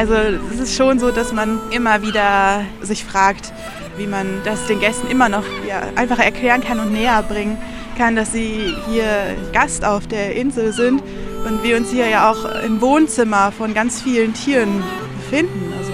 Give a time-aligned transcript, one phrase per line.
[0.00, 3.52] Also es ist schon so, dass man immer wieder sich fragt,
[3.98, 7.58] wie man das den Gästen immer noch ja, einfacher erklären kann und näher bringen
[7.98, 11.02] kann, dass sie hier Gast auf der Insel sind
[11.46, 14.82] und wir uns hier ja auch im Wohnzimmer von ganz vielen Tieren
[15.18, 15.70] befinden.
[15.78, 15.92] Also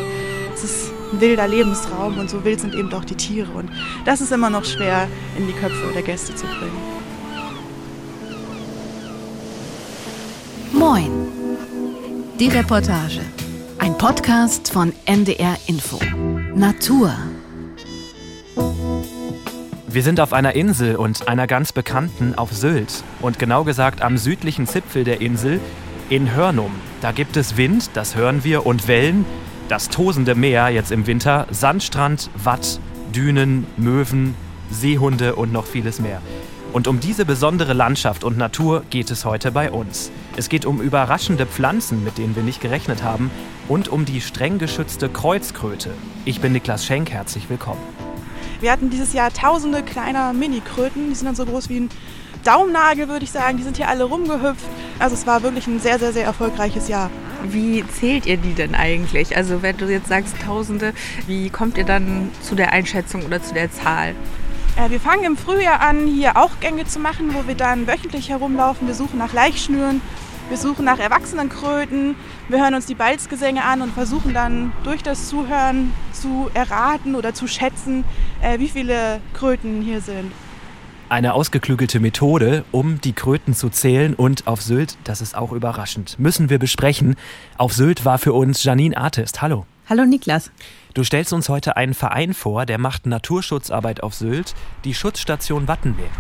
[0.55, 3.71] es ist ein wilder Lebensraum und so wild sind eben auch die Tiere und
[4.05, 6.81] das ist immer noch schwer in die Köpfe der Gäste zu bringen.
[10.71, 11.11] Moin.
[12.39, 13.23] Die Reportage.
[13.99, 15.99] Podcast von NDR Info.
[16.55, 17.15] Natur.
[19.89, 23.03] Wir sind auf einer Insel und einer ganz bekannten auf Sylt.
[23.23, 25.61] Und genau gesagt am südlichen Zipfel der Insel
[26.11, 26.73] in Hörnum.
[27.01, 29.25] Da gibt es Wind, das hören wir, und Wellen,
[29.69, 32.79] das tosende Meer jetzt im Winter, Sandstrand, Watt,
[33.15, 34.35] Dünen, Möwen,
[34.71, 36.21] Seehunde und noch vieles mehr.
[36.75, 40.11] Und um diese besondere Landschaft und Natur geht es heute bei uns.
[40.39, 43.31] Es geht um überraschende Pflanzen, mit denen wir nicht gerechnet haben,
[43.69, 45.95] und um die streng geschützte Kreuzkröte.
[46.27, 47.81] Ich bin Niklas Schenk, herzlich willkommen.
[48.61, 51.91] Wir hatten dieses Jahr tausende kleiner Mini-Kröten, die sind dann so groß wie ein
[52.45, 53.57] Daumennagel, würde ich sagen.
[53.57, 54.67] Die sind hier alle rumgehüpft.
[54.99, 57.11] Also es war wirklich ein sehr, sehr, sehr erfolgreiches Jahr.
[57.49, 59.39] Wie zählt ihr die denn eigentlich?
[59.39, 60.93] Also wenn du jetzt sagst Tausende,
[61.27, 64.15] wie kommt ihr dann zu der Einschätzung oder zu der Zahl?
[64.77, 68.29] Äh, wir fangen im Frühjahr an, hier auch Gänge zu machen, wo wir dann wöchentlich
[68.29, 68.87] herumlaufen.
[68.87, 70.03] Wir suchen nach Laichschnüren,
[70.49, 72.15] wir suchen nach Erwachsenenkröten,
[72.49, 77.35] wir hören uns die Balzgesänge an und versuchen dann durch das Zuhören zu erraten oder
[77.35, 78.05] zu schätzen,
[78.41, 80.33] äh, wie viele Kröten hier sind.
[81.09, 86.19] Eine ausgeklügelte Methode, um die Kröten zu zählen und auf Sylt, das ist auch überraschend,
[86.19, 87.17] müssen wir besprechen.
[87.59, 89.41] Auf Sylt war für uns Janine Artist.
[89.43, 89.67] Hallo.
[89.89, 90.51] Hallo Niklas.
[90.95, 96.11] Du stellst uns heute einen Verein vor, der macht Naturschutzarbeit auf Sylt, die Schutzstation Wattenmeer.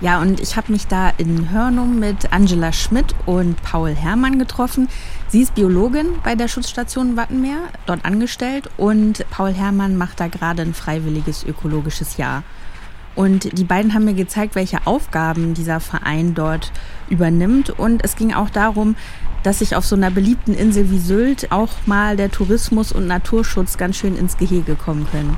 [0.00, 4.88] Ja, und ich habe mich da in Hörnum mit Angela Schmidt und Paul Herrmann getroffen.
[5.28, 10.62] Sie ist Biologin bei der Schutzstation Wattenmeer, dort angestellt und Paul Herrmann macht da gerade
[10.62, 12.44] ein freiwilliges ökologisches Jahr.
[13.14, 16.72] Und die beiden haben mir gezeigt, welche Aufgaben dieser Verein dort
[17.10, 17.68] übernimmt.
[17.68, 18.96] Und es ging auch darum,
[19.42, 23.76] dass sich auf so einer beliebten Insel wie Sylt auch mal der Tourismus und Naturschutz
[23.76, 25.36] ganz schön ins Gehege kommen können.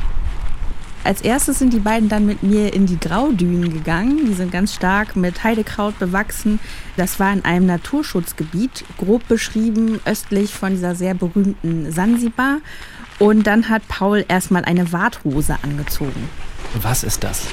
[1.04, 4.26] Als erstes sind die beiden dann mit mir in die Graudünen gegangen.
[4.26, 6.60] Die sind ganz stark mit Heidekraut bewachsen.
[6.96, 12.58] Das war in einem Naturschutzgebiet, grob beschrieben, östlich von dieser sehr berühmten Sansibar.
[13.18, 16.28] Und dann hat Paul erstmal eine Warthose angezogen.
[16.80, 17.46] Was ist das?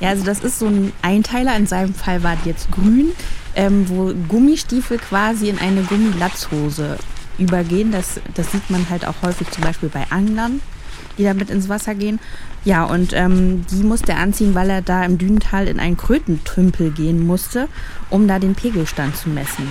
[0.00, 1.54] Ja, also das ist so ein Einteiler.
[1.56, 3.10] In seinem Fall war die jetzt grün,
[3.56, 6.96] ähm, wo Gummistiefel quasi in eine Gummilatzhose
[7.36, 7.92] übergehen.
[7.92, 10.62] Das, das sieht man halt auch häufig zum Beispiel bei Anglern
[11.20, 12.18] die damit ins Wasser gehen.
[12.64, 16.90] Ja, und ähm, die musste er anziehen, weil er da im Dünental in einen Krötentümpel
[16.90, 17.68] gehen musste,
[18.08, 19.68] um da den Pegelstand zu messen.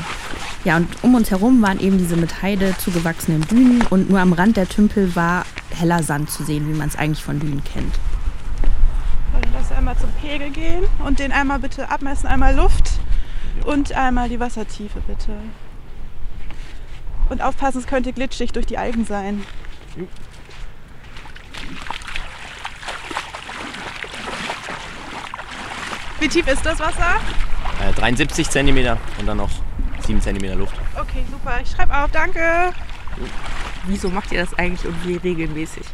[0.64, 4.34] Ja, und um uns herum waren eben diese mit Heide zugewachsenen Dünen und nur am
[4.34, 7.96] Rand der Tümpel war heller Sand zu sehen, wie man es eigentlich von Dünen kennt.
[9.34, 12.92] Und lass einmal zum Pegel gehen und den einmal bitte abmessen, einmal Luft
[13.66, 15.34] und einmal die Wassertiefe bitte.
[17.30, 19.44] Und aufpassen, es könnte glitschig durch die Algen sein.
[26.19, 27.16] Wie tief ist das Wasser?
[27.88, 29.50] Äh, 73 cm und dann noch
[30.06, 30.75] 7 cm Luft.
[30.96, 31.59] Okay, super.
[31.63, 32.74] Ich schreibe auf, danke.
[33.85, 35.85] Wieso macht ihr das eigentlich und wie regelmäßig?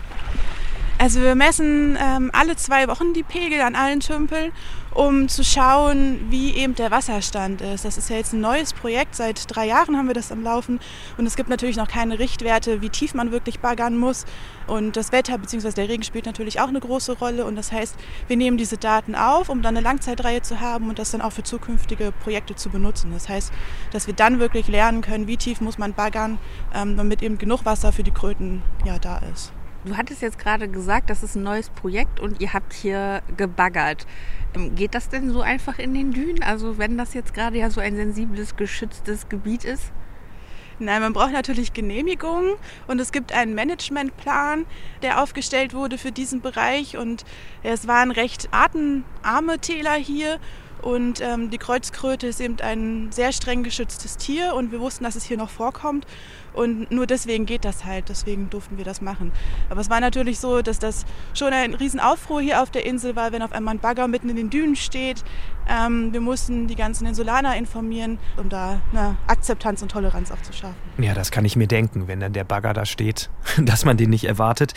[0.98, 4.54] Also wir messen ähm, alle zwei Wochen die Pegel an allen Tümpeln,
[4.94, 7.84] um zu schauen, wie eben der Wasserstand ist.
[7.84, 9.14] Das ist ja jetzt ein neues Projekt.
[9.14, 10.80] Seit drei Jahren haben wir das am Laufen.
[11.18, 14.24] Und es gibt natürlich noch keine Richtwerte, wie tief man wirklich baggern muss.
[14.68, 15.72] Und das Wetter bzw.
[15.72, 17.44] der Regen spielt natürlich auch eine große Rolle.
[17.44, 17.98] Und das heißt,
[18.28, 21.34] wir nehmen diese Daten auf, um dann eine Langzeitreihe zu haben und das dann auch
[21.34, 23.12] für zukünftige Projekte zu benutzen.
[23.12, 23.52] Das heißt,
[23.92, 26.38] dass wir dann wirklich lernen können, wie tief muss man baggern,
[26.74, 29.52] ähm, damit eben genug Wasser für die Kröten ja, da ist.
[29.86, 34.08] Du hattest jetzt gerade gesagt, das ist ein neues Projekt und ihr habt hier gebaggert.
[34.56, 36.42] Ähm, geht das denn so einfach in den Dünen?
[36.42, 39.92] Also wenn das jetzt gerade ja so ein sensibles, geschütztes Gebiet ist?
[40.80, 42.56] Nein, man braucht natürlich Genehmigungen
[42.88, 44.66] und es gibt einen Managementplan,
[45.04, 47.24] der aufgestellt wurde für diesen Bereich und
[47.62, 50.40] es waren recht artenarme Täler hier
[50.86, 55.16] und ähm, die Kreuzkröte ist eben ein sehr streng geschütztes Tier und wir wussten, dass
[55.16, 56.06] es hier noch vorkommt.
[56.54, 59.32] Und nur deswegen geht das halt, deswegen durften wir das machen.
[59.72, 63.32] Aber es war natürlich so, dass das schon ein Riesenaufruhr hier auf der Insel war,
[63.32, 65.24] wenn auf einmal ein Bagger mitten in den Dünen steht.
[65.68, 70.54] Ähm, wir mussten die ganzen Insulaner informieren, um da eine Akzeptanz und Toleranz auch zu
[70.54, 70.76] schaffen.
[71.00, 74.12] Ja, das kann ich mir denken, wenn dann der Bagger da steht, dass man den
[74.12, 74.76] nicht erwartet.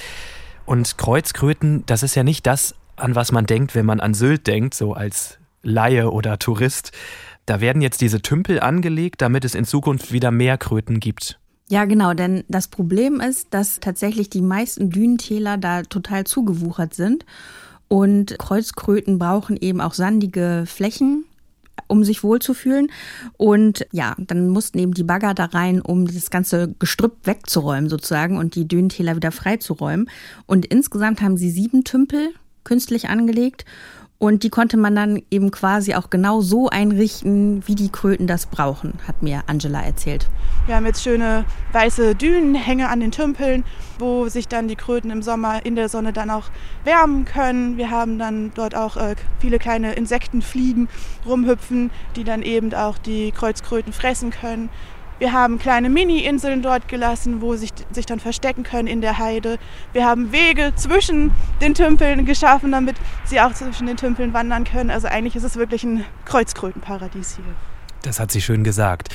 [0.65, 4.47] Und Kreuzkröten, das ist ja nicht das, an was man denkt, wenn man an Sylt
[4.47, 6.93] denkt, so als Laie oder Tourist.
[7.47, 11.39] Da werden jetzt diese Tümpel angelegt, damit es in Zukunft wieder mehr Kröten gibt.
[11.71, 17.27] Ja, genau, denn das Problem ist, dass tatsächlich die meisten Dünentäler da total zugewuchert sind.
[17.89, 21.25] Und Kreuzkröten brauchen eben auch sandige Flächen,
[21.87, 22.91] um sich wohlzufühlen.
[23.37, 28.39] Und ja, dann mussten eben die Bagger da rein, um das ganze Gestrüpp wegzuräumen sozusagen
[28.39, 30.09] und die Dünentäler wieder freizuräumen.
[30.47, 32.31] Und insgesamt haben sie sieben Tümpel
[32.65, 33.65] künstlich angelegt
[34.19, 38.47] und die konnte man dann eben quasi auch genau so einrichten, wie die Kröten das
[38.47, 40.29] brauchen, hat mir Angela erzählt.
[40.67, 43.65] Wir haben jetzt schöne weiße Dünenhänge an den Tümpeln,
[43.99, 46.51] wo sich dann die Kröten im Sommer in der Sonne dann auch
[46.85, 47.77] wärmen können.
[47.77, 50.89] Wir haben dann dort auch äh, viele kleine Insektenfliegen
[51.25, 54.69] rumhüpfen, die dann eben auch die Kreuzkröten fressen können.
[55.19, 59.19] Wir haben kleine Mini-Inseln dort gelassen, wo sie sich, sich dann verstecken können in der
[59.19, 59.59] Heide.
[59.93, 64.91] Wir haben Wege zwischen den Tümpeln geschaffen, damit sie auch zwischen den Tümpeln wandern können.
[64.91, 67.45] Also eigentlich ist es wirklich ein Kreuzkrötenparadies hier.
[68.03, 69.09] Das hat sie schön gesagt.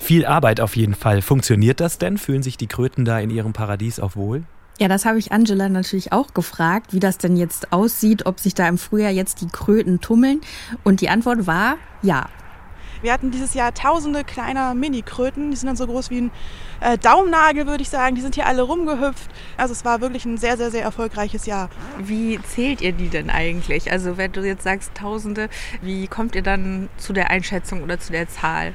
[0.00, 1.22] Viel Arbeit auf jeden Fall.
[1.22, 2.18] Funktioniert das denn?
[2.18, 4.42] Fühlen sich die Kröten da in ihrem Paradies auch wohl?
[4.78, 8.54] Ja, das habe ich Angela natürlich auch gefragt, wie das denn jetzt aussieht, ob sich
[8.54, 10.42] da im Frühjahr jetzt die Kröten tummeln.
[10.84, 12.26] Und die Antwort war ja.
[13.02, 15.50] Wir hatten dieses Jahr tausende kleiner Mini-Kröten.
[15.50, 16.30] Die sind dann so groß wie ein
[16.80, 18.14] äh, Daumennagel, würde ich sagen.
[18.14, 19.30] Die sind hier alle rumgehüpft.
[19.56, 21.70] Also es war wirklich ein sehr, sehr, sehr erfolgreiches Jahr.
[21.98, 23.90] Wie zählt ihr die denn eigentlich?
[23.90, 25.48] Also wenn du jetzt sagst tausende,
[25.82, 28.74] wie kommt ihr dann zu der Einschätzung oder zu der Zahl?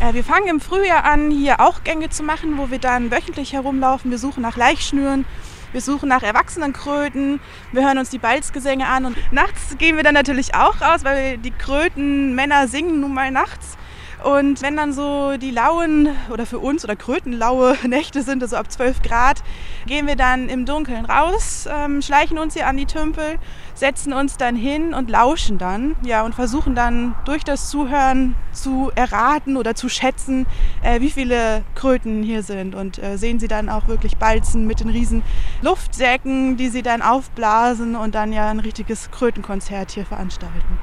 [0.00, 3.52] Äh, wir fangen im Frühjahr an, hier auch Gänge zu machen, wo wir dann wöchentlich
[3.52, 4.10] herumlaufen.
[4.10, 5.24] Wir suchen nach Laichschnüren.
[5.72, 7.40] Wir suchen nach Erwachsenenkröten,
[7.72, 11.38] wir hören uns die Balzgesänge an und nachts gehen wir dann natürlich auch raus, weil
[11.38, 13.78] die Krötenmänner singen nun mal nachts.
[14.24, 18.70] Und wenn dann so die lauen oder für uns oder krötenlaue Nächte sind, also ab
[18.70, 19.42] 12 Grad,
[19.86, 23.38] gehen wir dann im Dunkeln raus, ähm, schleichen uns hier an die Tümpel,
[23.74, 28.92] setzen uns dann hin und lauschen dann, ja, und versuchen dann durch das Zuhören zu
[28.94, 30.46] erraten oder zu schätzen,
[30.82, 32.74] äh, wie viele Kröten hier sind.
[32.74, 35.22] Und äh, sehen sie dann auch wirklich balzen mit den riesen
[35.62, 40.78] Luftsäcken, die sie dann aufblasen und dann ja ein richtiges Krötenkonzert hier veranstalten.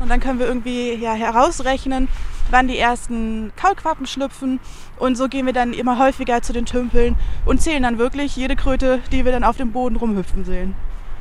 [0.00, 2.08] Und dann können wir irgendwie ja, herausrechnen,
[2.50, 4.60] wann die ersten Kaulquappen schlüpfen.
[4.98, 8.56] Und so gehen wir dann immer häufiger zu den Tümpeln und zählen dann wirklich jede
[8.56, 10.74] Kröte, die wir dann auf dem Boden rumhüpfen sehen.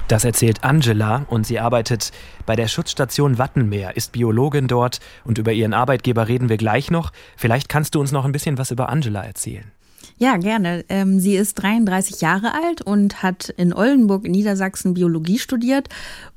[0.07, 2.11] Das erzählt Angela und sie arbeitet
[2.45, 7.11] bei der Schutzstation Wattenmeer, ist Biologin dort und über ihren Arbeitgeber reden wir gleich noch.
[7.35, 9.69] Vielleicht kannst du uns noch ein bisschen was über Angela erzählen.
[10.19, 10.83] Ja, gerne.
[10.89, 15.89] Ähm, sie ist 33 Jahre alt und hat in Oldenburg in Niedersachsen Biologie studiert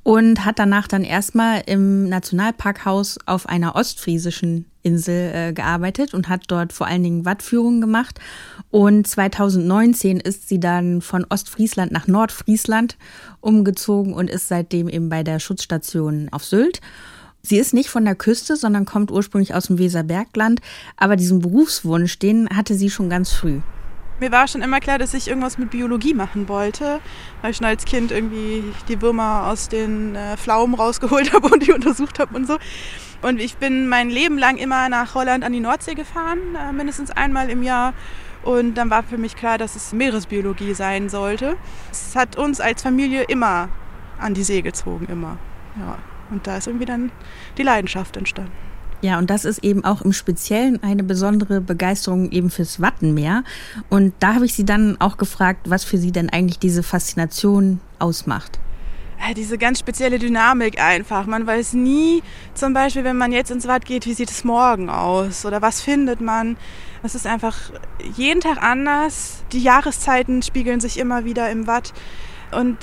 [0.02, 6.44] und hat danach dann erstmal im Nationalparkhaus auf einer ostfriesischen Insel äh, gearbeitet und hat
[6.48, 8.18] dort vor allen Dingen Wattführungen gemacht.
[8.70, 12.96] Und 2019 ist sie dann von Ostfriesland nach Nordfriesland
[13.40, 16.80] umgezogen und ist seitdem eben bei der Schutzstation auf Sylt.
[17.42, 20.60] Sie ist nicht von der Küste, sondern kommt ursprünglich aus dem Weserbergland.
[20.96, 23.60] Aber diesen Berufswunsch, den hatte sie schon ganz früh.
[24.20, 27.00] Mir war schon immer klar, dass ich irgendwas mit Biologie machen wollte,
[27.40, 31.66] weil ich schon als Kind irgendwie die Würmer aus den äh, Pflaumen rausgeholt habe und
[31.66, 32.58] die untersucht habe und so.
[33.22, 37.10] Und ich bin mein Leben lang immer nach Holland an die Nordsee gefahren, äh, mindestens
[37.10, 37.92] einmal im Jahr.
[38.42, 41.56] Und dann war für mich klar, dass es Meeresbiologie sein sollte.
[41.90, 43.68] Es hat uns als Familie immer
[44.18, 45.36] an die See gezogen, immer.
[45.78, 45.98] Ja.
[46.30, 47.10] Und da ist irgendwie dann
[47.58, 48.52] die Leidenschaft entstanden.
[49.02, 53.44] Ja, und das ist eben auch im Speziellen eine besondere Begeisterung eben fürs Wattenmeer.
[53.88, 57.80] Und da habe ich sie dann auch gefragt, was für sie denn eigentlich diese Faszination
[57.98, 58.58] ausmacht.
[59.36, 61.26] Diese ganz spezielle Dynamik einfach.
[61.26, 62.22] Man weiß nie,
[62.54, 65.80] zum Beispiel, wenn man jetzt ins Watt geht, wie sieht es morgen aus oder was
[65.80, 66.56] findet man.
[67.02, 67.56] Es ist einfach
[68.16, 69.44] jeden Tag anders.
[69.52, 71.92] Die Jahreszeiten spiegeln sich immer wieder im Watt.
[72.50, 72.78] Und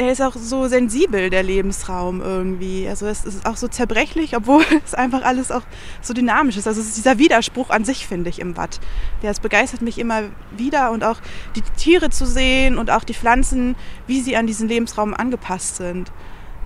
[0.00, 2.88] der ist auch so sensibel, der Lebensraum irgendwie.
[2.88, 5.62] Also es ist auch so zerbrechlich, obwohl es einfach alles auch
[6.00, 6.66] so dynamisch ist.
[6.66, 8.80] Also es ist dieser Widerspruch an sich, finde ich, im Watt.
[9.22, 10.22] Der es begeistert mich immer
[10.56, 11.18] wieder und auch
[11.54, 13.76] die Tiere zu sehen und auch die Pflanzen,
[14.06, 16.10] wie sie an diesen Lebensraum angepasst sind.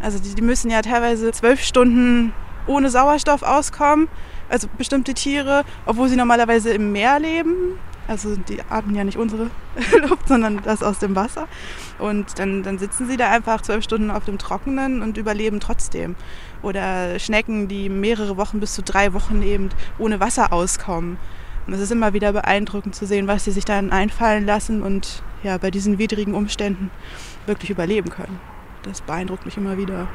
[0.01, 2.33] Also die, die müssen ja teilweise zwölf Stunden
[2.69, 4.07] ohne Sauerstoff auskommen,
[4.49, 7.81] also bestimmte Tiere, obwohl sie normalerweise im Meer leben.
[8.07, 9.45] Also die atmen ja nicht unsere
[10.09, 11.49] Luft, sondern das aus dem Wasser.
[11.99, 16.15] Und dann, dann sitzen sie da einfach zwölf Stunden auf dem Trockenen und überleben trotzdem.
[16.63, 21.19] Oder Schnecken, die mehrere Wochen bis zu drei Wochen eben ohne Wasser auskommen.
[21.67, 25.23] Und es ist immer wieder beeindruckend zu sehen, was sie sich dann einfallen lassen und
[25.43, 26.91] ja, bei diesen widrigen Umständen
[27.47, 28.39] wirklich überleben können.
[28.83, 30.09] Das beeindruckt mich immer wieder.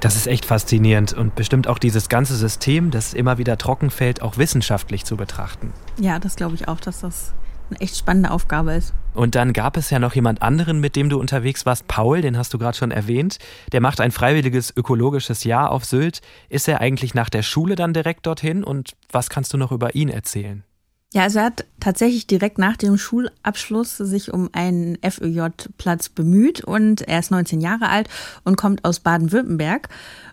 [0.00, 4.22] Das ist echt faszinierend und bestimmt auch dieses ganze System, das immer wieder trocken fällt,
[4.22, 5.72] auch wissenschaftlich zu betrachten.
[5.98, 7.32] Ja, das glaube ich auch, dass das
[7.70, 8.94] eine echt spannende Aufgabe ist.
[9.14, 12.36] Und dann gab es ja noch jemand anderen, mit dem du unterwegs warst, Paul, den
[12.36, 13.38] hast du gerade schon erwähnt.
[13.72, 16.20] Der macht ein freiwilliges ökologisches Jahr auf Sylt.
[16.48, 19.94] Ist er eigentlich nach der Schule dann direkt dorthin und was kannst du noch über
[19.94, 20.64] ihn erzählen?
[21.12, 27.02] Ja, also er hat tatsächlich direkt nach dem Schulabschluss sich um einen FÖJ-Platz bemüht und
[27.02, 28.08] er ist 19 Jahre alt
[28.44, 29.90] und kommt aus Baden-Württemberg.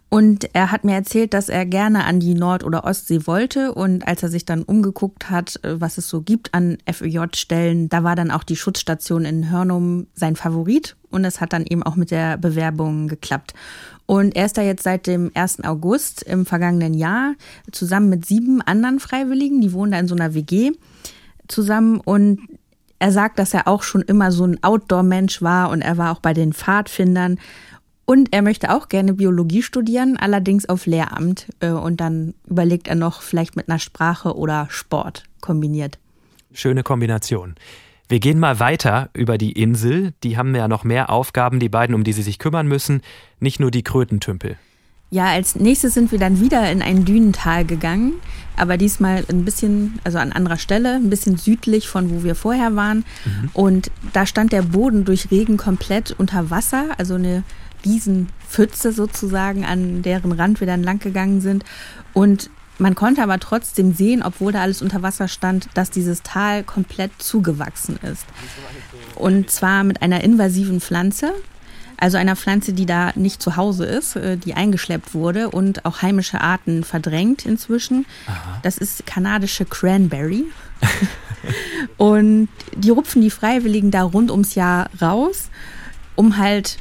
[0.10, 3.74] Und er hat mir erzählt, dass er gerne an die Nord- oder Ostsee wollte.
[3.74, 8.16] Und als er sich dann umgeguckt hat, was es so gibt an FÖJ-Stellen, da war
[8.16, 10.96] dann auch die Schutzstation in Hörnum sein Favorit.
[11.12, 13.54] Und es hat dann eben auch mit der Bewerbung geklappt.
[14.08, 15.64] Und er ist da jetzt seit dem 1.
[15.64, 17.36] August im vergangenen Jahr
[17.72, 20.72] zusammen mit sieben anderen Freiwilligen, die wohnen da in so einer WG
[21.48, 22.40] zusammen und
[23.00, 26.20] er sagt, dass er auch schon immer so ein Outdoor-Mensch war und er war auch
[26.20, 27.40] bei den Pfadfindern.
[28.10, 31.46] Und er möchte auch gerne Biologie studieren, allerdings auf Lehramt.
[31.60, 36.00] Äh, und dann überlegt er noch vielleicht mit einer Sprache oder Sport kombiniert.
[36.52, 37.54] Schöne Kombination.
[38.08, 40.14] Wir gehen mal weiter über die Insel.
[40.24, 43.04] Die haben ja noch mehr Aufgaben, die beiden, um die sie sich kümmern müssen.
[43.40, 44.58] Nicht nur die Krötentümpel.
[45.12, 48.14] Ja, als nächstes sind wir dann wieder in ein Dünental gegangen,
[48.58, 52.76] aber diesmal ein bisschen, also an anderer Stelle, ein bisschen südlich von wo wir vorher
[52.76, 53.06] waren.
[53.26, 53.50] Mhm.
[53.54, 57.44] Und da stand der Boden durch Regen komplett unter Wasser, also eine
[57.86, 61.64] Riesenpfütze sozusagen, an deren Rand wir dann lang gegangen sind.
[62.14, 66.64] Und man konnte aber trotzdem sehen, obwohl da alles unter Wasser stand, dass dieses Tal
[66.64, 68.26] komplett zugewachsen ist.
[69.16, 71.34] Und zwar mit einer invasiven Pflanze,
[71.98, 76.02] also einer Pflanze, die da nicht zu Hause ist, äh, die eingeschleppt wurde und auch
[76.02, 78.06] heimische Arten verdrängt inzwischen.
[78.26, 78.60] Aha.
[78.64, 80.46] Das ist kanadische Cranberry.
[81.98, 85.50] und die rupfen die Freiwilligen da rund ums Jahr raus,
[86.16, 86.78] um halt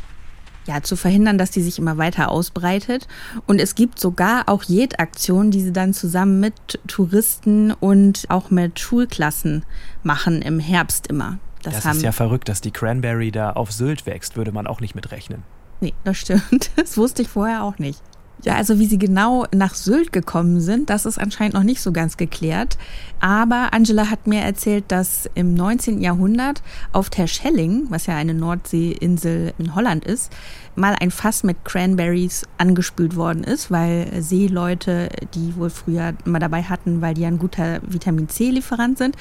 [0.69, 3.09] ja, zu verhindern, dass die sich immer weiter ausbreitet.
[3.47, 8.79] Und es gibt sogar auch Jed-Aktionen, die sie dann zusammen mit Touristen und auch mit
[8.79, 9.65] Schulklassen
[10.03, 11.39] machen im Herbst immer.
[11.63, 14.81] Das, das ist ja verrückt, dass die Cranberry da auf Sylt wächst, würde man auch
[14.81, 15.43] nicht mitrechnen.
[15.81, 16.71] Nee, das stimmt.
[16.77, 18.01] Das wusste ich vorher auch nicht.
[18.45, 21.91] Ja, also wie sie genau nach Sylt gekommen sind, das ist anscheinend noch nicht so
[21.91, 22.79] ganz geklärt.
[23.21, 26.01] Aber Angela hat mir erzählt, dass im 19.
[26.01, 30.33] Jahrhundert auf Terschelling, was ja eine Nordseeinsel in Holland ist,
[30.77, 36.63] mal ein Fass mit Cranberries angespült worden ist, weil Seeleute die wohl früher immer dabei
[36.63, 39.17] hatten, weil die ein guter Vitamin C-Lieferant sind.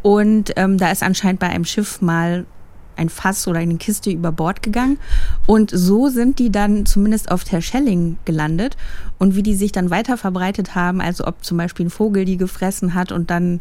[0.00, 2.46] Und ähm, da ist anscheinend bei einem Schiff mal
[2.96, 4.98] ein Fass oder eine Kiste über Bord gegangen.
[5.46, 8.76] Und so sind die dann zumindest auf Terschelling gelandet.
[9.18, 12.36] Und wie die sich dann weiter verbreitet haben, also ob zum Beispiel ein Vogel die
[12.36, 13.60] gefressen hat und dann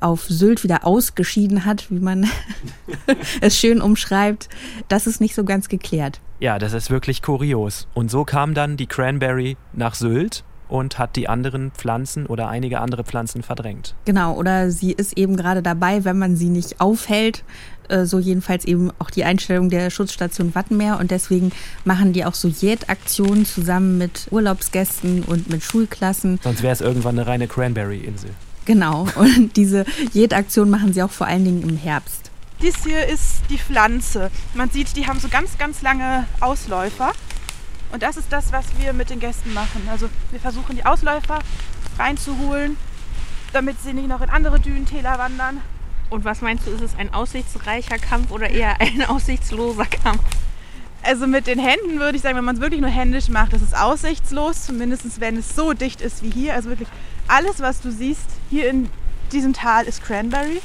[0.00, 2.26] auf Sylt wieder ausgeschieden hat, wie man
[3.40, 4.48] es schön umschreibt,
[4.88, 6.20] das ist nicht so ganz geklärt.
[6.40, 7.86] Ja, das ist wirklich kurios.
[7.94, 12.80] Und so kam dann die Cranberry nach Sylt und hat die anderen Pflanzen oder einige
[12.80, 13.94] andere Pflanzen verdrängt.
[14.04, 17.44] Genau, oder sie ist eben gerade dabei, wenn man sie nicht aufhält,
[17.88, 21.52] äh, so jedenfalls eben auch die Einstellung der Schutzstation Wattenmeer und deswegen
[21.84, 26.40] machen die auch so Jet-Aktionen zusammen mit Urlaubsgästen und mit Schulklassen.
[26.42, 28.30] Sonst wäre es irgendwann eine reine Cranberry-Insel.
[28.64, 32.30] Genau, und diese Jet-Aktion machen sie auch vor allen Dingen im Herbst.
[32.62, 34.30] Dies hier ist die Pflanze.
[34.54, 37.12] Man sieht, die haben so ganz, ganz lange Ausläufer.
[37.92, 39.82] Und das ist das, was wir mit den Gästen machen.
[39.90, 41.40] Also wir versuchen die Ausläufer
[41.98, 42.76] reinzuholen,
[43.52, 45.60] damit sie nicht noch in andere Dünentäler wandern.
[46.10, 50.22] Und was meinst du, ist es ein aussichtsreicher Kampf oder eher ein aussichtsloser Kampf?
[51.02, 53.62] Also mit den Händen würde ich sagen, wenn man es wirklich nur händisch macht, ist
[53.62, 56.54] es aussichtslos, zumindest wenn es so dicht ist wie hier.
[56.54, 56.88] Also wirklich
[57.28, 58.88] alles, was du siehst hier in
[59.32, 60.62] diesem Tal, ist Cranberry.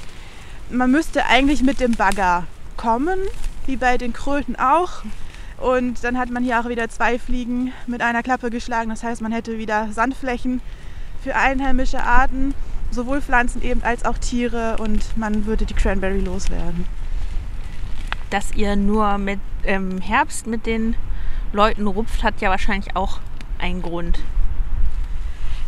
[0.69, 2.45] Man müsste eigentlich mit dem Bagger
[2.77, 3.19] kommen,
[3.65, 5.03] wie bei den Kröten auch.
[5.57, 8.89] Und dann hat man hier auch wieder zwei Fliegen mit einer Klappe geschlagen.
[8.89, 10.61] Das heißt, man hätte wieder Sandflächen
[11.21, 12.53] für einheimische Arten
[12.91, 16.85] sowohl Pflanzen eben als auch Tiere und man würde die Cranberry loswerden.
[18.29, 20.95] Dass ihr nur mit im Herbst mit den
[21.51, 23.19] Leuten rupft, hat ja wahrscheinlich auch
[23.59, 24.19] einen Grund.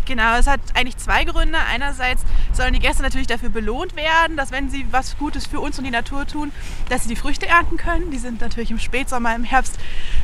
[0.05, 1.57] Genau, es hat eigentlich zwei Gründe.
[1.71, 2.23] Einerseits
[2.53, 5.85] sollen die Gäste natürlich dafür belohnt werden, dass wenn sie was Gutes für uns und
[5.85, 6.51] die Natur tun,
[6.89, 8.11] dass sie die Früchte ernten können.
[8.11, 9.79] Die sind natürlich im Spätsommer, im Herbst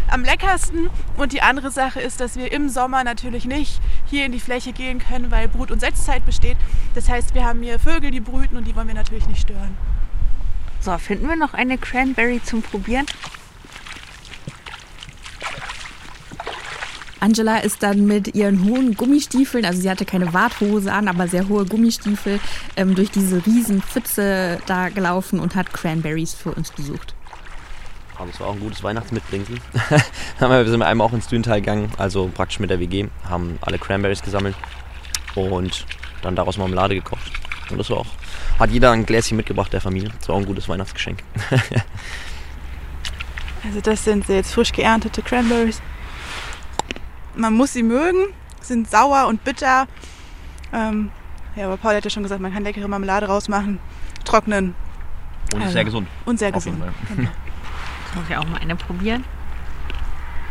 [0.10, 0.89] am leckersten.
[1.16, 4.74] Und die andere Sache ist, dass wir im Sommer natürlich nicht hier in die Fläche
[4.74, 6.58] gehen können, weil Brut- und Setzzeit besteht.
[6.96, 9.78] Das heißt, wir haben hier Vögel, die brüten und die wollen wir natürlich nicht stören.
[10.80, 13.06] So, finden wir noch eine Cranberry zum Probieren?
[17.20, 21.50] Angela ist dann mit ihren hohen Gummistiefeln, also sie hatte keine Warthose an, aber sehr
[21.50, 22.40] hohe Gummistiefel,
[22.76, 26.72] ähm, durch diese riesen Pfütze da gelaufen und hat Cranberries für uns
[28.25, 28.33] besucht.
[28.33, 29.57] das war auch ein gutes Weihnachtsmitbringsel.
[30.39, 34.21] wir sind einmal auch ins Dünental gegangen, also praktisch mit der WG, haben alle Cranberries
[34.21, 34.55] gesammelt
[35.36, 35.86] und
[36.21, 37.31] dann daraus Marmelade gekocht.
[37.69, 38.07] Und das war auch,
[38.59, 40.12] hat jeder ein Gläschen mitgebracht der Familie.
[40.19, 41.21] Das war auch ein gutes Weihnachtsgeschenk.
[43.63, 45.81] also das sind jetzt frisch geerntete Cranberries
[47.38, 49.88] man muss sie mögen, sind sauer und bitter.
[50.74, 51.12] Ähm,
[51.55, 53.79] Ja, aber Paul hat ja schon gesagt, man kann leckere Marmelade rausmachen,
[54.25, 54.75] trocknen
[55.53, 55.74] Und ist Also.
[55.74, 56.07] sehr gesund.
[56.25, 56.95] und sehr Auf jeden gesund.
[57.07, 57.15] Fall.
[57.15, 57.29] Genau.
[58.08, 59.26] Jetzt muss ich auch mal eine probieren.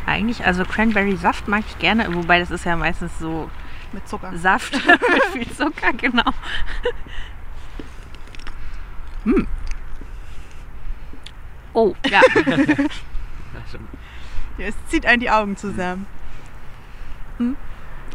[0.04, 3.50] Eigentlich, also Cranberry-Saft mag ich gerne, wobei das ist ja meistens so
[3.92, 4.36] Mit Zucker.
[4.36, 6.30] Saft mit viel Zucker, genau.
[9.24, 9.46] Hm.
[11.72, 12.20] Oh, ja.
[14.58, 16.06] Ja, es zieht einen die Augen zusammen.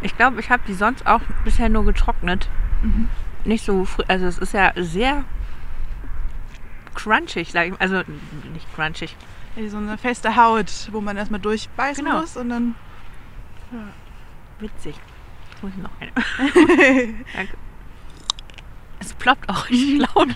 [0.02, 2.48] Ich glaube, ich habe die sonst auch bisher nur getrocknet.
[3.46, 4.04] Nicht so früh.
[4.08, 5.24] Also es ist ja sehr
[6.96, 7.80] crunchig, sag ich mal.
[7.80, 7.98] Also
[8.54, 9.16] nicht crunchig.
[9.56, 12.22] Ja, So eine feste Haut, wo man erstmal durchbeißen Genau.
[12.22, 12.76] muss und dann.
[14.60, 14.96] Witzig.
[15.52, 16.12] Jetzt muss ich noch eine.
[17.36, 17.58] Danke.
[19.00, 20.28] Es ploppt auch richtig laut.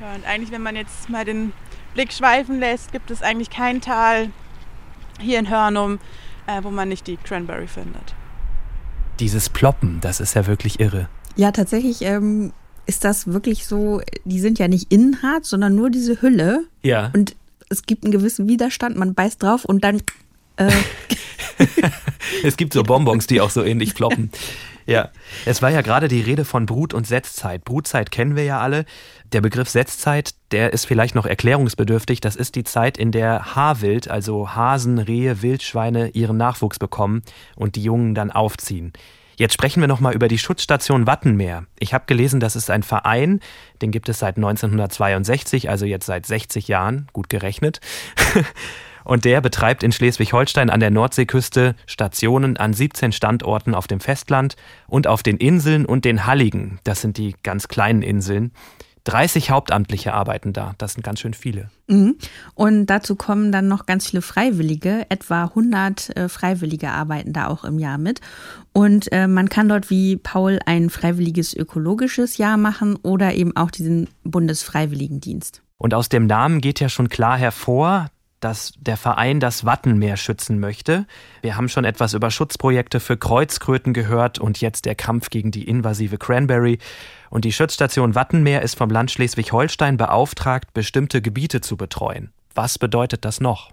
[0.00, 1.52] Ja, und eigentlich, wenn man jetzt mal den
[1.92, 4.30] Blick schweifen lässt, gibt es eigentlich kein Tal
[5.18, 5.98] hier in Hörnum,
[6.46, 8.14] äh, wo man nicht die Cranberry findet.
[9.18, 11.10] Dieses Ploppen, das ist ja wirklich irre.
[11.36, 12.54] Ja, tatsächlich ähm,
[12.90, 16.64] ist das wirklich so, die sind ja nicht innen hart, sondern nur diese Hülle.
[16.82, 17.12] Ja.
[17.14, 17.36] Und
[17.68, 20.02] es gibt einen gewissen Widerstand, man beißt drauf und dann
[20.56, 20.72] äh,
[22.42, 24.32] Es gibt so Bonbons, die auch so ähnlich ploppen.
[24.86, 25.10] Ja,
[25.46, 27.64] es war ja gerade die Rede von Brut- und Setzzeit.
[27.64, 28.86] Brutzeit kennen wir ja alle.
[29.32, 32.20] Der Begriff Setzzeit, der ist vielleicht noch erklärungsbedürftig.
[32.20, 37.22] Das ist die Zeit, in der Haarwild, also Hasen, Rehe, Wildschweine, ihren Nachwuchs bekommen
[37.54, 38.92] und die Jungen dann aufziehen.
[39.40, 41.64] Jetzt sprechen wir nochmal über die Schutzstation Wattenmeer.
[41.78, 43.40] Ich habe gelesen, das ist ein Verein,
[43.80, 47.80] den gibt es seit 1962, also jetzt seit 60 Jahren, gut gerechnet.
[49.02, 54.56] Und der betreibt in Schleswig-Holstein an der Nordseeküste Stationen an 17 Standorten auf dem Festland
[54.88, 56.78] und auf den Inseln und den Halligen.
[56.84, 58.52] Das sind die ganz kleinen Inseln.
[59.04, 60.74] 30 Hauptamtliche arbeiten da.
[60.78, 61.70] Das sind ganz schön viele.
[61.88, 62.16] Mhm.
[62.54, 65.06] Und dazu kommen dann noch ganz viele Freiwillige.
[65.08, 68.20] Etwa 100 äh, Freiwillige arbeiten da auch im Jahr mit.
[68.72, 73.70] Und äh, man kann dort wie Paul ein freiwilliges ökologisches Jahr machen oder eben auch
[73.70, 75.62] diesen Bundesfreiwilligendienst.
[75.78, 78.10] Und aus dem Namen geht ja schon klar hervor,
[78.40, 81.06] dass der Verein das Wattenmeer schützen möchte.
[81.42, 85.68] Wir haben schon etwas über Schutzprojekte für Kreuzkröten gehört und jetzt der Kampf gegen die
[85.68, 86.78] invasive Cranberry.
[87.30, 92.32] Und die Schutzstation Wattenmeer ist vom Land Schleswig-Holstein beauftragt, bestimmte Gebiete zu betreuen.
[92.54, 93.72] Was bedeutet das noch?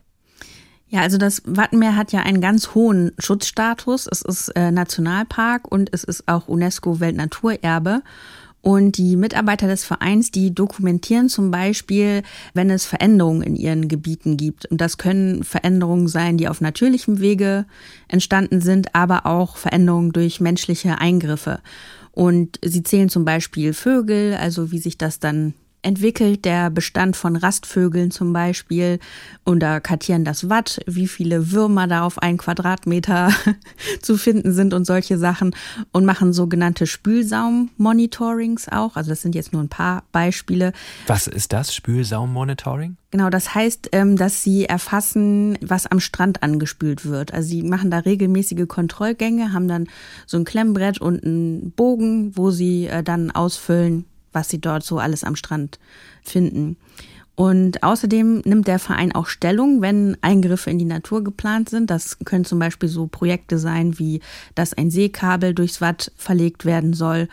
[0.89, 4.07] Ja, also das Wattenmeer hat ja einen ganz hohen Schutzstatus.
[4.09, 8.01] Es ist äh, Nationalpark und es ist auch UNESCO-Weltnaturerbe.
[8.61, 14.35] Und die Mitarbeiter des Vereins, die dokumentieren zum Beispiel, wenn es Veränderungen in ihren Gebieten
[14.35, 14.65] gibt.
[14.65, 17.65] Und das können Veränderungen sein, die auf natürlichem Wege
[18.07, 21.59] entstanden sind, aber auch Veränderungen durch menschliche Eingriffe.
[22.11, 25.53] Und sie zählen zum Beispiel Vögel, also wie sich das dann
[25.87, 28.99] entwickelt, der Bestand von Rastvögeln zum Beispiel,
[29.45, 33.31] oder kartieren das Watt, wie viele Würmer da auf einen Quadratmeter
[34.01, 35.55] zu finden sind und solche Sachen
[35.93, 38.97] und machen sogenannte Spülsaum-Monitorings auch.
[38.97, 40.73] Also das sind jetzt nur ein paar Beispiele.
[41.07, 41.73] Was ist das?
[41.73, 42.97] Spülsaum-Monitoring?
[43.09, 47.33] Genau, das heißt, ähm, dass sie erfassen, was am Strand angespült wird.
[47.33, 49.87] Also sie machen da regelmäßige Kontrollgänge, haben dann
[50.25, 54.03] so ein Klemmbrett und einen Bogen, wo sie äh, dann ausfüllen,
[54.37, 55.79] was sie dort so alles am Strand
[56.21, 56.77] finden.
[57.33, 61.89] Und außerdem nimmt der Verein auch Stellung, wenn Eingriffe in die Natur geplant sind.
[61.89, 64.21] Das können zum Beispiel so Projekte sein, wie
[64.55, 67.27] dass ein Seekabel durchs Watt verlegt werden soll.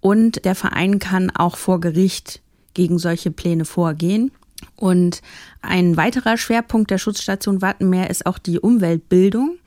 [0.00, 2.40] Und der Verein kann auch vor Gericht
[2.74, 4.30] gegen solche Pläne vorgehen.
[4.76, 5.22] Und
[5.62, 9.58] ein weiterer Schwerpunkt der Schutzstation Wattenmeer ist auch die Umweltbildung.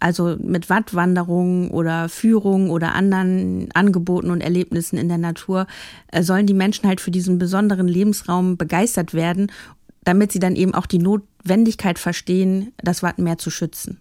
[0.00, 5.66] Also mit Wattwanderungen oder Führung oder anderen Angeboten und Erlebnissen in der Natur
[6.08, 9.50] äh, sollen die Menschen halt für diesen besonderen Lebensraum begeistert werden,
[10.04, 13.98] damit sie dann eben auch die Notwendigkeit verstehen, das Wattenmeer zu schützen.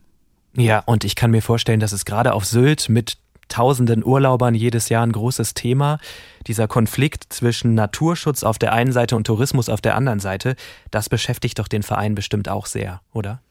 [0.56, 4.90] Ja, und ich kann mir vorstellen, dass es gerade auf Sylt mit tausenden Urlaubern jedes
[4.90, 6.00] Jahr ein großes Thema.
[6.48, 10.56] Dieser Konflikt zwischen Naturschutz auf der einen Seite und Tourismus auf der anderen Seite,
[10.92, 13.42] das beschäftigt doch den Verein bestimmt auch sehr, oder?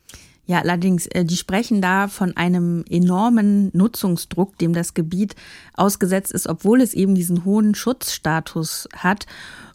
[0.47, 5.37] Ja, allerdings, äh, die sprechen da von einem enormen Nutzungsdruck, dem das Gebiet
[5.75, 9.27] ausgesetzt ist, obwohl es eben diesen hohen Schutzstatus hat.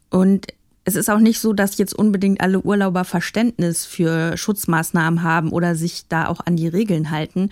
[0.10, 0.47] Und
[0.84, 5.75] es ist auch nicht so, dass jetzt unbedingt alle Urlauber Verständnis für Schutzmaßnahmen haben oder
[5.75, 7.49] sich da auch an die Regeln halten.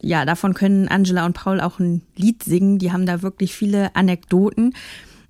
[0.00, 2.78] Ja, davon können Angela und Paul auch ein Lied singen.
[2.78, 4.74] Die haben da wirklich viele Anekdoten.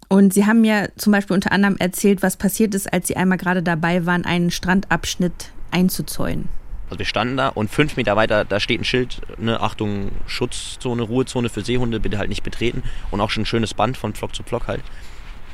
[0.09, 3.39] Und sie haben mir zum Beispiel unter anderem erzählt, was passiert ist, als sie einmal
[3.39, 6.49] gerade dabei waren, einen Strandabschnitt einzuzäunen.
[6.87, 11.03] Also wir standen da und fünf Meter weiter, da steht ein Schild, ne, Achtung, Schutzzone,
[11.03, 12.83] Ruhezone für Seehunde, bitte halt nicht betreten.
[13.11, 14.83] Und auch schon ein schönes Band von Pflock zu Pflock halt.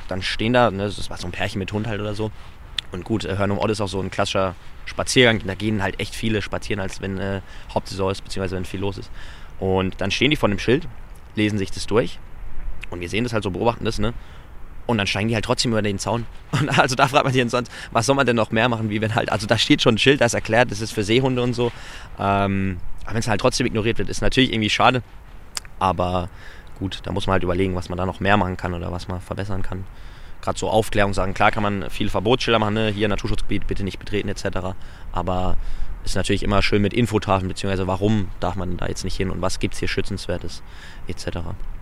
[0.09, 2.31] Dann stehen da, ne, das war so ein Pärchen mit Hund halt oder so.
[2.93, 4.55] Und gut, äh, Hörnum Ott ist auch so ein klassischer
[4.87, 5.41] Spaziergang.
[5.47, 7.41] Da gehen halt echt viele spazieren, als wenn äh,
[7.73, 9.11] Hauptsaison ist, beziehungsweise wenn viel los ist.
[9.61, 10.89] Und dann stehen die vor dem Schild,
[11.37, 12.19] lesen sich das durch
[12.91, 14.15] Und wir sehen das halt so, beobachten das, ne?
[14.91, 16.27] Und dann steigen die halt trotzdem über den Zaun.
[16.53, 19.01] Und also da fragt man sich sonst, was soll man denn noch mehr machen, wie
[19.01, 21.55] wenn halt, also da steht schon ein Schild, das erklärt, das ist für Seehunde und
[21.55, 21.73] so.
[22.19, 25.03] Ähm, aber wenn es halt trotzdem ignoriert wird, ist natürlich irgendwie schade.
[25.79, 26.29] Aber
[26.79, 29.09] gut, da muss man halt überlegen, was man da noch mehr machen kann oder was
[29.09, 29.85] man verbessern kann.
[30.43, 32.89] Gerade so Aufklärung sagen, klar kann man viele Verbotsschilder machen, ne?
[32.89, 34.75] hier Naturschutzgebiet bitte nicht betreten etc.
[35.13, 35.57] Aber
[36.05, 39.43] ist natürlich immer schön mit Infotafeln, beziehungsweise warum darf man da jetzt nicht hin und
[39.43, 40.63] was gibt es hier Schützenswertes
[41.09, 41.27] etc.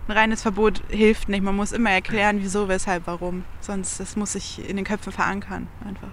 [0.07, 1.43] Ein reines Verbot hilft nicht.
[1.43, 3.45] Man muss immer erklären, wieso, weshalb, warum.
[3.61, 6.11] Sonst das muss sich in den Köpfen verankern einfach.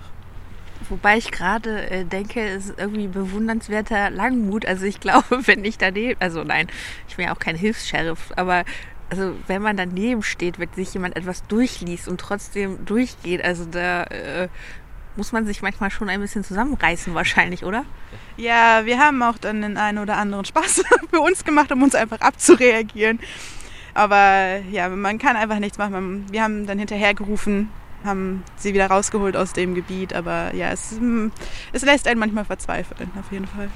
[0.89, 4.67] Wobei ich gerade äh, denke, es ist irgendwie bewundernswerter Langmut.
[4.67, 6.69] Also ich glaube, wenn ich daneben, also nein,
[7.09, 8.65] ich bin ja auch kein Hilfs-Sheriff, aber
[9.09, 14.05] also wenn man daneben steht, wenn sich jemand etwas durchliest und trotzdem durchgeht, also da
[14.05, 14.49] äh,
[15.17, 17.85] muss man sich manchmal schon ein bisschen zusammenreißen wahrscheinlich, oder?
[18.37, 21.95] Ja, wir haben auch dann den einen oder anderen Spaß für uns gemacht, um uns
[21.95, 23.19] einfach abzureagieren.
[23.95, 26.27] Aber ja, man kann einfach nichts machen.
[26.31, 27.71] Wir haben dann hinterher gerufen,
[28.05, 30.13] haben sie wieder rausgeholt aus dem Gebiet.
[30.13, 30.99] Aber ja, es,
[31.73, 33.71] es lässt einen manchmal verzweifeln, auf jeden Fall.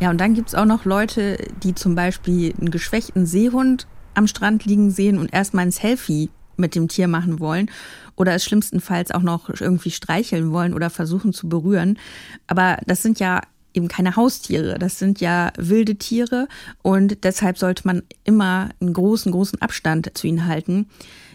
[0.00, 4.26] Ja, und dann gibt es auch noch Leute, die zum Beispiel einen geschwächten Seehund am
[4.28, 7.68] Strand liegen sehen und erstmal ein Selfie mit dem Tier machen wollen
[8.16, 11.98] oder es schlimmstenfalls auch noch irgendwie streicheln wollen oder versuchen zu berühren.
[12.46, 13.40] Aber das sind ja
[13.74, 16.48] eben keine Haustiere, das sind ja wilde Tiere
[16.82, 20.86] und deshalb sollte man immer einen großen, großen Abstand zu ihnen halten.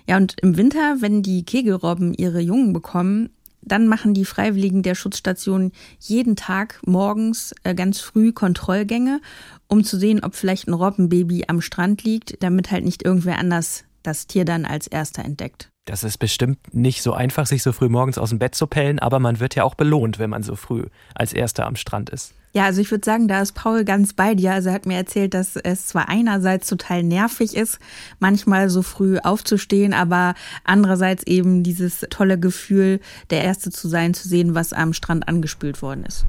[0.08, 3.30] Ja, und im Winter, wenn die Kegelrobben ihre Jungen bekommen,
[3.62, 9.22] dann machen die Freiwilligen der Schutzstation jeden Tag morgens äh, ganz früh Kontrollgänge,
[9.68, 13.84] um zu sehen, ob vielleicht ein Robbenbaby am Strand liegt, damit halt nicht irgendwer anders
[14.02, 15.69] das Tier dann als erster entdeckt.
[15.86, 19.00] Das ist bestimmt nicht so einfach, sich so früh morgens aus dem Bett zu pellen,
[19.00, 22.34] aber man wird ja auch belohnt, wenn man so früh als erster am Strand ist.
[22.54, 24.54] Ja, also ich würde sagen, da ist Paul ganz bei dir.
[24.54, 27.78] Also er hat mir erzählt, dass es zwar einerseits total nervig ist,
[28.20, 34.28] manchmal so früh aufzustehen, aber andererseits eben dieses tolle Gefühl, der Erste zu sein, zu
[34.28, 36.26] sehen, was am Strand angespült worden ist.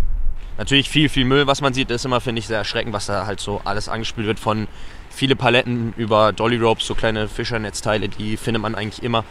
[0.59, 3.25] Natürlich viel, viel Müll, was man sieht, ist immer, finde ich, sehr erschreckend, was da
[3.25, 4.69] halt so alles angespült wird von
[5.11, 9.25] viele Paletten über Dolly Ropes, so kleine Fischernetzteile, die findet man eigentlich immer.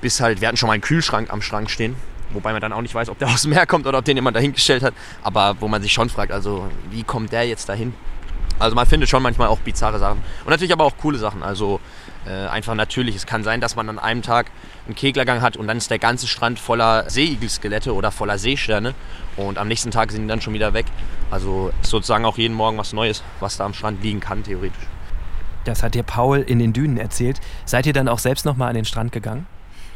[0.00, 1.94] Bis halt, wir hatten schon mal einen Kühlschrank am Schrank stehen,
[2.30, 4.16] wobei man dann auch nicht weiß, ob der aus dem Meer kommt oder ob den
[4.16, 4.94] jemand dahingestellt hat.
[5.22, 7.94] Aber wo man sich schon fragt, also wie kommt der jetzt dahin?
[8.58, 10.18] Also man findet schon manchmal auch bizarre Sachen.
[10.44, 11.42] Und natürlich aber auch coole Sachen.
[11.42, 11.80] Also
[12.26, 13.16] äh, einfach natürlich.
[13.16, 14.50] Es kann sein, dass man an einem Tag
[14.86, 18.94] einen Keglergang hat und dann ist der ganze Strand voller Seeigelskelette oder voller Seesterne.
[19.36, 20.86] Und am nächsten Tag sind die dann schon wieder weg.
[21.30, 24.86] Also sozusagen auch jeden Morgen was Neues, was da am Strand liegen kann, theoretisch.
[25.64, 27.40] Das hat dir Paul in den Dünen erzählt.
[27.64, 29.46] Seid ihr dann auch selbst nochmal an den Strand gegangen?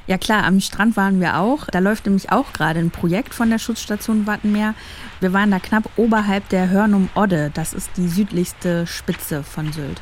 [0.07, 1.67] Ja klar, am Strand waren wir auch.
[1.67, 4.75] Da läuft nämlich auch gerade ein Projekt von der Schutzstation Wattenmeer.
[5.19, 7.51] Wir waren da knapp oberhalb der Hörnum Odde.
[7.53, 10.01] Das ist die südlichste Spitze von Sylt.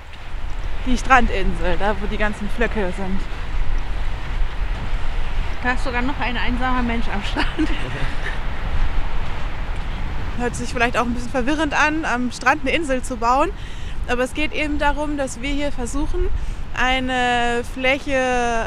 [0.85, 3.19] Die Strandinsel, da wo die ganzen Flöcke sind.
[5.63, 7.71] Da ist sogar noch ein einsamer Mensch am Strand.
[10.37, 13.49] Hört sich vielleicht auch ein bisschen verwirrend an, am Strand eine Insel zu bauen.
[14.09, 16.29] Aber es geht eben darum, dass wir hier versuchen,
[16.77, 18.19] eine Fläche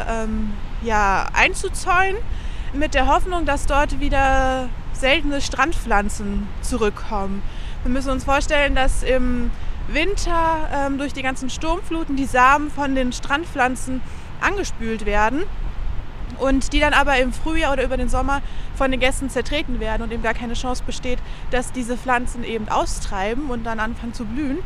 [0.10, 2.18] ähm, ja, einzuzäunen,
[2.74, 7.42] mit der Hoffnung, dass dort wieder seltene Strandpflanzen zurückkommen.
[7.84, 9.52] Wir müssen uns vorstellen, dass im
[9.88, 14.02] Winter ähm, durch die ganzen Sturmfluten die Samen von den Strandpflanzen
[14.42, 15.44] angespült werden
[16.40, 18.42] und die dann aber im Frühjahr oder über den Sommer
[18.76, 21.20] von den Gästen zertreten werden und eben gar keine Chance besteht,
[21.52, 24.60] dass diese Pflanzen eben austreiben und dann anfangen zu blühen.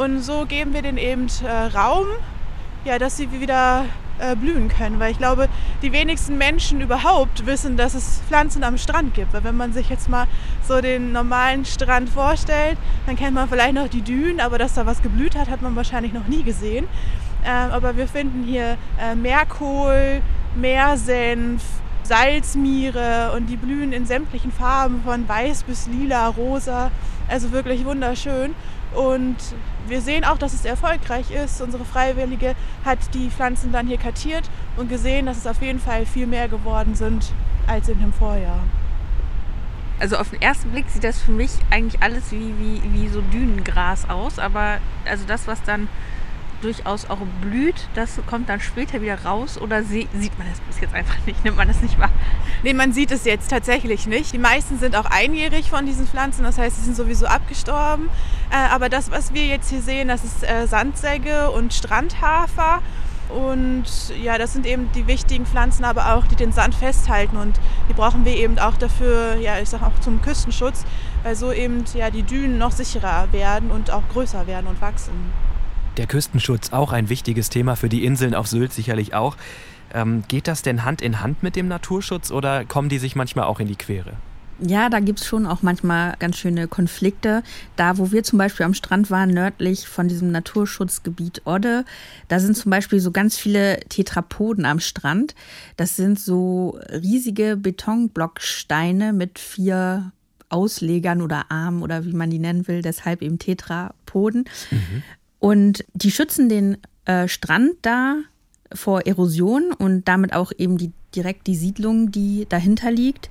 [0.00, 2.06] Und so geben wir denen eben äh, Raum,
[2.86, 3.84] ja, dass sie wieder
[4.18, 4.98] äh, blühen können.
[4.98, 5.46] Weil ich glaube,
[5.82, 9.34] die wenigsten Menschen überhaupt wissen, dass es Pflanzen am Strand gibt.
[9.34, 10.26] Weil wenn man sich jetzt mal
[10.66, 14.86] so den normalen Strand vorstellt, dann kennt man vielleicht noch die Dünen, aber dass da
[14.86, 16.88] was geblüht hat, hat man wahrscheinlich noch nie gesehen.
[17.44, 20.22] Äh, aber wir finden hier äh, Meerkohl,
[20.54, 21.62] Meersenf,
[22.04, 26.90] Salzmiere und die blühen in sämtlichen Farben von weiß bis lila, rosa.
[27.28, 28.54] Also wirklich wunderschön.
[28.94, 29.36] Und
[29.88, 31.60] wir sehen auch, dass es erfolgreich ist.
[31.60, 36.06] Unsere Freiwillige hat die Pflanzen dann hier kartiert und gesehen, dass es auf jeden Fall
[36.06, 37.32] viel mehr geworden sind
[37.66, 38.60] als in dem Vorjahr.
[39.98, 43.20] Also auf den ersten Blick sieht das für mich eigentlich alles wie, wie, wie so
[43.20, 44.38] Dünengras aus.
[44.38, 45.88] Aber also das, was dann
[46.62, 47.88] durchaus auch blüht.
[47.94, 51.44] Das kommt dann später wieder raus oder sieht man das bis jetzt einfach nicht?
[51.44, 52.10] Nimmt man das nicht wahr?
[52.62, 54.32] Nee, man sieht es jetzt tatsächlich nicht.
[54.32, 58.08] Die meisten sind auch einjährig von diesen Pflanzen, das heißt, sie sind sowieso abgestorben.
[58.50, 62.82] Äh, aber das, was wir jetzt hier sehen, das ist äh, Sandsäge und Strandhafer.
[63.30, 63.84] Und
[64.20, 67.36] ja, das sind eben die wichtigen Pflanzen, aber auch die den Sand festhalten.
[67.36, 70.84] Und die brauchen wir eben auch dafür, ja, ich sag auch zum Küstenschutz,
[71.22, 75.32] weil so eben ja die Dünen noch sicherer werden und auch größer werden und wachsen.
[76.00, 79.36] Der Küstenschutz auch ein wichtiges Thema für die Inseln auf Sylt sicherlich auch.
[79.92, 83.44] Ähm, geht das denn Hand in Hand mit dem Naturschutz oder kommen die sich manchmal
[83.44, 84.14] auch in die Quere?
[84.60, 87.42] Ja, da gibt es schon auch manchmal ganz schöne Konflikte.
[87.76, 91.84] Da, wo wir zum Beispiel am Strand waren, nördlich von diesem Naturschutzgebiet Odde,
[92.28, 95.34] da sind zum Beispiel so ganz viele Tetrapoden am Strand.
[95.76, 100.12] Das sind so riesige Betonblocksteine mit vier
[100.48, 104.46] Auslegern oder Armen oder wie man die nennen will, deshalb eben Tetrapoden.
[104.70, 105.02] Mhm.
[105.40, 106.76] Und die schützen den
[107.06, 108.16] äh, Strand da
[108.72, 113.30] vor Erosion und damit auch eben die, direkt die Siedlung, die dahinter liegt.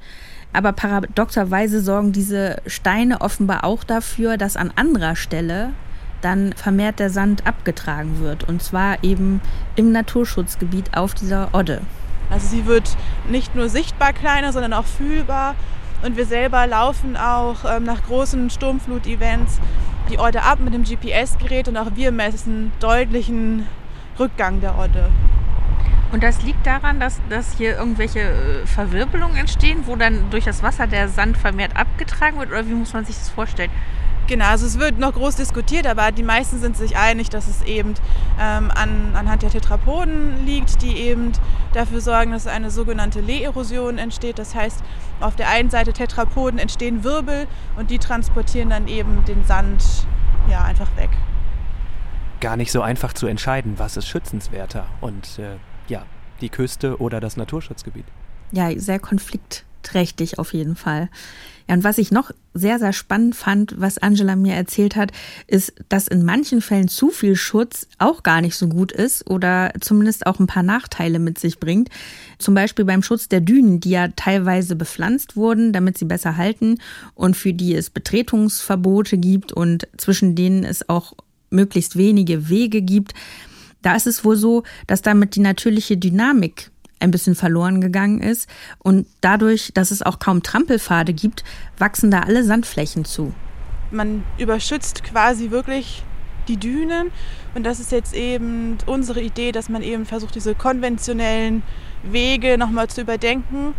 [0.51, 5.71] Aber paradoxerweise sorgen diese Steine offenbar auch dafür, dass an anderer Stelle
[6.21, 8.49] dann vermehrt der Sand abgetragen wird.
[8.49, 9.39] Und zwar eben
[9.75, 11.81] im Naturschutzgebiet auf dieser Odde.
[12.29, 12.97] Also sie wird
[13.29, 15.55] nicht nur sichtbar kleiner, sondern auch fühlbar.
[16.03, 19.59] Und wir selber laufen auch ähm, nach großen Sturmflut-Events
[20.09, 23.67] die Odde ab mit dem GPS-Gerät und auch wir messen deutlichen
[24.19, 25.09] Rückgang der Odde.
[26.11, 30.63] Und das liegt daran, dass, dass hier irgendwelche äh, Verwirbelungen entstehen, wo dann durch das
[30.63, 32.49] Wasser der Sand vermehrt abgetragen wird?
[32.49, 33.69] Oder wie muss man sich das vorstellen?
[34.29, 37.63] Genau, also es wird noch groß diskutiert, aber die meisten sind sich einig, dass es
[37.63, 37.95] eben
[38.39, 41.31] ähm, an, anhand der Tetrapoden liegt, die eben
[41.73, 44.37] dafür sorgen, dass eine sogenannte Leerosion entsteht.
[44.37, 44.83] Das heißt,
[45.19, 49.83] auf der einen Seite Tetrapoden entstehen Wirbel und die transportieren dann eben den Sand
[50.47, 51.09] ja, einfach weg.
[52.39, 56.03] Gar nicht so einfach zu entscheiden, was ist schützenswerter und äh, ja,
[56.39, 58.05] die Küste oder das Naturschutzgebiet.
[58.51, 58.99] Ja, sehr
[59.79, 61.09] konfliktträchtig auf jeden Fall.
[61.67, 65.11] Ja, und was ich noch sehr, sehr spannend fand, was Angela mir erzählt hat,
[65.45, 69.71] ist, dass in manchen Fällen zu viel Schutz auch gar nicht so gut ist oder
[69.79, 71.89] zumindest auch ein paar Nachteile mit sich bringt.
[72.39, 76.79] Zum Beispiel beim Schutz der Dünen, die ja teilweise bepflanzt wurden, damit sie besser halten
[77.13, 81.13] und für die es Betretungsverbote gibt und zwischen denen es auch
[81.51, 83.13] möglichst wenige Wege gibt.
[83.83, 88.49] Da ist es wohl so, dass damit die natürliche Dynamik ein bisschen verloren gegangen ist.
[88.79, 91.43] Und dadurch, dass es auch kaum Trampelpfade gibt,
[91.77, 93.33] wachsen da alle Sandflächen zu.
[93.91, 96.03] Man überschützt quasi wirklich
[96.47, 97.11] die Dünen.
[97.55, 101.63] Und das ist jetzt eben unsere Idee, dass man eben versucht, diese konventionellen
[102.03, 103.73] Wege nochmal zu überdenken,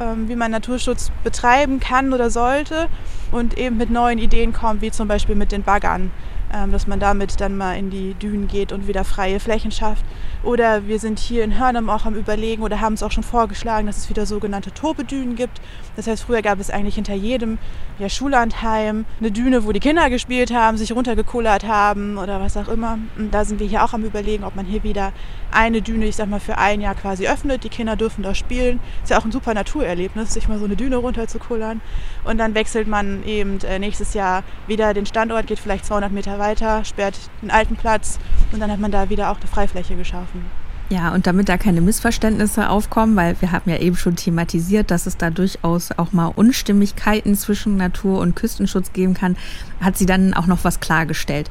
[0.00, 2.88] ähm, wie man Naturschutz betreiben kann oder sollte
[3.30, 6.10] und eben mit neuen Ideen kommt, wie zum Beispiel mit den Baggern.
[6.54, 10.04] Ähm, dass man damit dann mal in die Dünen geht und wieder freie Flächen schafft.
[10.42, 13.86] Oder wir sind hier in Hörnum auch am Überlegen oder haben es auch schon vorgeschlagen,
[13.86, 15.62] dass es wieder sogenannte Tobedünen gibt.
[15.96, 17.56] Das heißt, früher gab es eigentlich hinter jedem
[17.98, 22.68] ja, Schullandheim eine Düne, wo die Kinder gespielt haben, sich runtergekullert haben oder was auch
[22.68, 22.98] immer.
[23.16, 25.12] Und da sind wir hier auch am Überlegen, ob man hier wieder
[25.52, 27.64] eine Düne, ich sag mal, für ein Jahr quasi öffnet.
[27.64, 28.78] Die Kinder dürfen da spielen.
[29.02, 31.80] Ist ja auch ein super Naturerlebnis, sich mal so eine Düne runterzukullern.
[32.24, 36.41] Und dann wechselt man eben äh, nächstes Jahr wieder den Standort, geht vielleicht 200 Meter
[36.42, 38.18] weiter, sperrt den alten Platz
[38.52, 40.44] und dann hat man da wieder auch eine Freifläche geschaffen.
[40.90, 45.06] Ja, und damit da keine Missverständnisse aufkommen, weil wir haben ja eben schon thematisiert, dass
[45.06, 49.38] es da durchaus auch mal Unstimmigkeiten zwischen Natur- und Küstenschutz geben kann,
[49.80, 51.50] hat sie dann auch noch was klargestellt.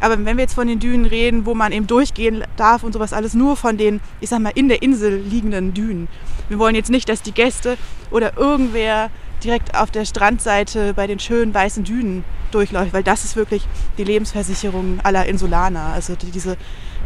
[0.00, 3.14] Aber wenn wir jetzt von den Dünen reden, wo man eben durchgehen darf und sowas
[3.14, 6.08] alles, nur von den, ich sag mal, in der Insel liegenden Dünen.
[6.48, 7.78] Wir wollen jetzt nicht, dass die Gäste
[8.10, 9.10] oder irgendwer
[9.44, 13.66] direkt auf der Strandseite bei den schönen weißen Dünen durchläuft, weil das ist wirklich
[13.98, 15.92] die Lebensversicherung aller Insulaner.
[15.94, 16.56] Also diese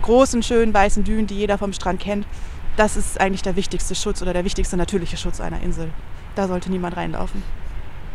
[0.03, 2.27] großen, schönen weißen Dünen, die jeder vom Strand kennt,
[2.77, 5.91] das ist eigentlich der wichtigste Schutz oder der wichtigste natürliche Schutz einer Insel.
[6.35, 7.43] Da sollte niemand reinlaufen.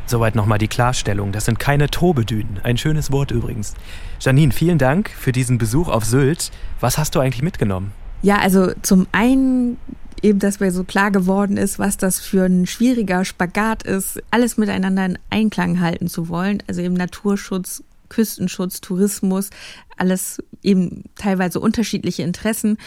[0.08, 1.32] Soweit nochmal die Klarstellung.
[1.32, 2.60] Das sind keine Tobedünen.
[2.63, 3.73] Ein schönes Wort übrigens.
[4.19, 6.51] Janine, vielen Dank für diesen Besuch auf Sylt.
[6.80, 7.91] Was hast du eigentlich mitgenommen?
[8.21, 9.78] Ja, also zum einen
[10.26, 14.58] eben, dass mir so klar geworden ist, was das für ein schwieriger Spagat ist, alles
[14.58, 16.64] miteinander in Einklang halten zu wollen.
[16.68, 19.52] Also eben Naturschutz, Küstenschutz, Tourismus,
[19.98, 22.78] alles eben teilweise unterschiedliche Interessen.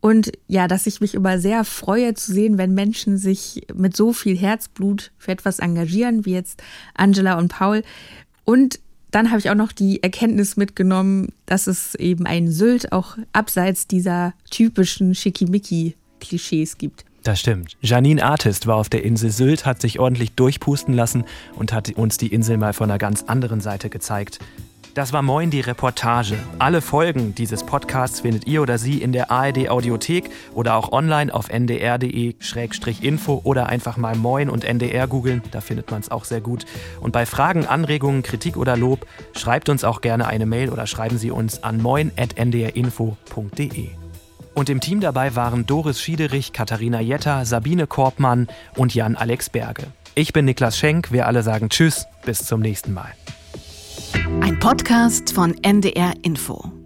[0.00, 4.12] Und ja, dass ich mich immer sehr freue zu sehen, wenn Menschen sich mit so
[4.12, 6.60] viel Herzblut für etwas engagieren, wie jetzt
[6.94, 7.84] Angela und Paul.
[8.44, 8.80] Und
[9.12, 13.86] dann habe ich auch noch die Erkenntnis mitgenommen, dass es eben ein Sylt auch abseits
[13.86, 15.14] dieser typischen
[16.22, 17.04] Schickimicki-Klischees gibt.
[17.22, 17.76] Das stimmt.
[17.80, 22.16] Janine Artist war auf der Insel Sylt, hat sich ordentlich durchpusten lassen und hat uns
[22.16, 24.40] die Insel mal von einer ganz anderen Seite gezeigt.
[24.94, 26.36] Das war Moin die Reportage.
[26.58, 31.32] Alle Folgen dieses Podcasts findet ihr oder sie in der ARD Audiothek oder auch online
[31.32, 36.42] auf ndr.de-info oder einfach mal Moin und NDR googeln, da findet man es auch sehr
[36.42, 36.66] gut.
[37.00, 41.16] Und bei Fragen, Anregungen, Kritik oder Lob schreibt uns auch gerne eine Mail oder schreiben
[41.16, 44.01] Sie uns an moin.ndrinfo.de.
[44.54, 49.84] Und im Team dabei waren Doris Schiederich, Katharina Jetter, Sabine Korbmann und Jan Alex Berge.
[50.14, 53.12] Ich bin Niklas Schenk, wir alle sagen Tschüss, bis zum nächsten Mal.
[54.40, 56.81] Ein Podcast von NDR Info.